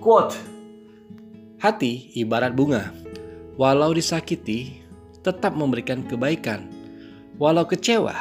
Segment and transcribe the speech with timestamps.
[0.00, 0.32] Quote.
[1.60, 2.88] Hati ibarat bunga.
[3.60, 4.80] Walau disakiti
[5.20, 6.72] tetap memberikan kebaikan.
[7.36, 8.16] Walau kecewa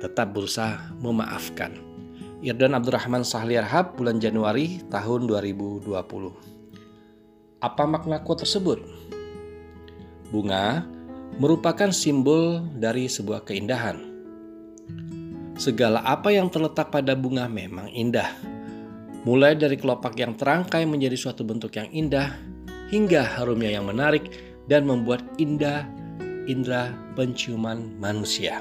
[0.00, 1.76] tetap berusaha memaafkan.
[2.40, 5.92] Irdan Abdurrahman Sahliarhab bulan Januari tahun 2020
[7.60, 8.80] Apa makna quote tersebut?
[10.32, 10.88] Bunga
[11.36, 14.00] merupakan simbol dari sebuah keindahan.
[15.60, 18.51] Segala apa yang terletak pada bunga memang indah.
[19.22, 22.34] Mulai dari kelopak yang terangkai menjadi suatu bentuk yang indah,
[22.90, 24.28] hingga harumnya yang menarik
[24.66, 25.86] dan membuat indah
[26.50, 28.58] indera penciuman manusia.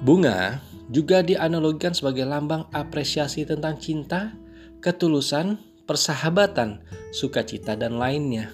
[0.00, 4.32] Bunga juga dianalogikan sebagai lambang apresiasi tentang cinta,
[4.80, 6.80] ketulusan, persahabatan,
[7.12, 8.48] sukacita, dan lainnya.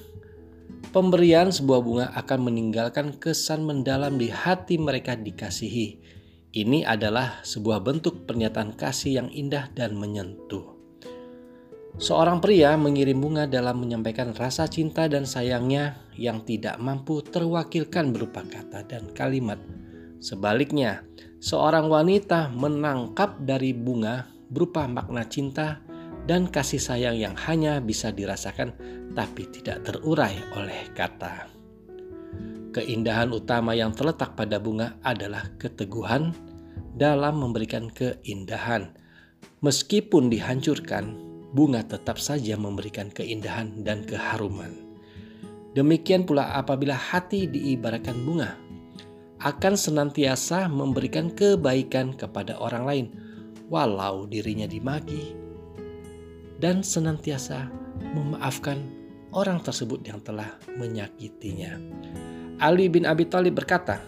[0.90, 5.98] Pemberian sebuah bunga akan meninggalkan kesan mendalam di hati mereka dikasihi,
[6.54, 10.74] ini adalah sebuah bentuk pernyataan kasih yang indah dan menyentuh.
[11.98, 18.42] Seorang pria mengirim bunga dalam menyampaikan rasa cinta dan sayangnya yang tidak mampu terwakilkan berupa
[18.46, 19.58] kata dan kalimat.
[20.18, 21.06] Sebaliknya,
[21.38, 25.82] seorang wanita menangkap dari bunga berupa makna cinta
[26.26, 28.74] dan kasih sayang yang hanya bisa dirasakan
[29.14, 31.46] tapi tidak terurai oleh kata.
[32.74, 36.34] Keindahan utama yang terletak pada bunga adalah keteguhan
[36.94, 38.94] dalam memberikan keindahan.
[39.60, 41.18] Meskipun dihancurkan,
[41.54, 44.74] bunga tetap saja memberikan keindahan dan keharuman.
[45.74, 48.54] Demikian pula apabila hati diibaratkan bunga,
[49.42, 53.06] akan senantiasa memberikan kebaikan kepada orang lain,
[53.66, 55.34] walau dirinya dimaki,
[56.62, 57.66] dan senantiasa
[58.14, 58.78] memaafkan
[59.34, 61.74] orang tersebut yang telah menyakitinya.
[62.62, 63.98] Ali bin Abi Thalib berkata,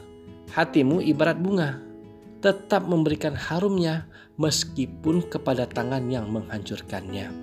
[0.55, 1.86] "Hatimu ibarat bunga,
[2.47, 4.07] tetap memberikan harumnya
[4.39, 7.35] meskipun kepada tangan yang menghancurkannya."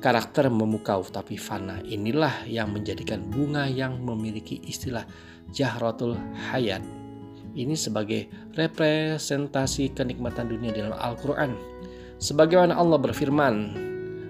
[0.00, 5.04] Karakter memukau tapi fana inilah yang menjadikan bunga yang memiliki istilah
[5.52, 6.16] Jahratul
[6.48, 6.80] Hayat.
[7.52, 11.52] Ini sebagai representasi kenikmatan dunia dalam Al-Quran.
[12.22, 13.54] Sebagaimana Allah berfirman,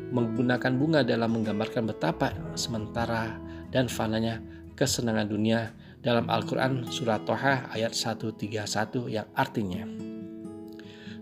[0.09, 3.37] menggunakan bunga dalam menggambarkan betapa sementara
[3.69, 4.41] dan fananya
[4.73, 5.69] kesenangan dunia
[6.01, 8.49] dalam Al-Quran surat Toha ayat 131
[9.11, 10.09] yang artinya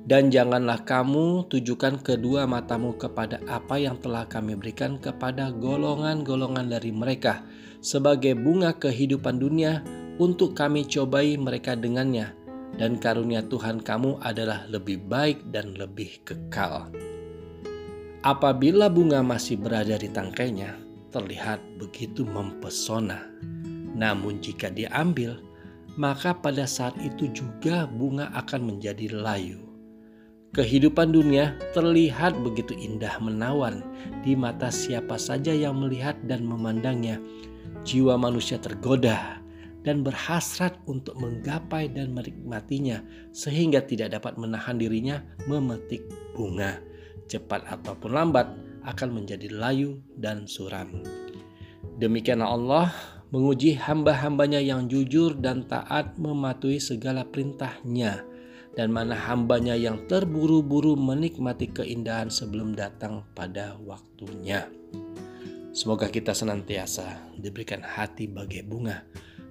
[0.06, 6.94] dan janganlah kamu tujukan kedua matamu kepada apa yang telah kami berikan kepada golongan-golongan dari
[6.94, 7.42] mereka
[7.82, 9.82] sebagai bunga kehidupan dunia
[10.22, 12.30] untuk kami cobai mereka dengannya
[12.78, 16.92] dan karunia Tuhan kamu adalah lebih baik dan lebih kekal.
[18.22, 20.76] Apabila bunga masih berada di tangkainya,
[21.14, 23.22] terlihat begitu mempesona
[23.96, 25.40] namun jika diambil,
[25.96, 29.64] maka pada saat itu juga bunga akan menjadi layu.
[30.52, 33.80] Kehidupan dunia terlihat begitu indah menawan
[34.24, 37.20] di mata siapa saja yang melihat dan memandangnya.
[37.84, 39.40] Jiwa manusia tergoda
[39.84, 43.04] dan berhasrat untuk menggapai dan menikmatinya
[43.36, 46.80] sehingga tidak dapat menahan dirinya memetik bunga.
[47.28, 48.48] Cepat ataupun lambat
[48.86, 51.04] akan menjadi layu dan suram.
[52.00, 52.88] Demikianlah Allah
[53.34, 58.22] menguji hamba-hambanya yang jujur dan taat mematuhi segala perintahnya
[58.76, 64.68] dan mana hambanya yang terburu-buru menikmati keindahan sebelum datang pada waktunya.
[65.72, 69.04] Semoga kita senantiasa diberikan hati bagai bunga,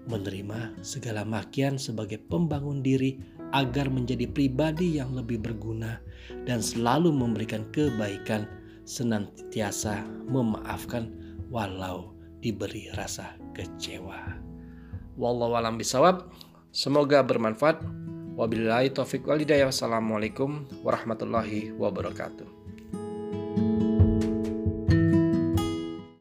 [0.09, 3.17] menerima segala makian sebagai pembangun diri
[3.53, 6.01] agar menjadi pribadi yang lebih berguna
[6.45, 8.45] dan selalu memberikan kebaikan,
[8.85, 11.09] senantiasa memaafkan
[11.49, 12.14] walau
[12.45, 14.38] diberi rasa kecewa.
[15.17, 16.29] Wallahu alam bisawab.
[16.69, 17.81] Semoga bermanfaat.
[18.38, 19.73] Wabillahi taufik walhidayah.
[19.73, 22.45] Wassalamualaikum warahmatullahi wabarakatuh.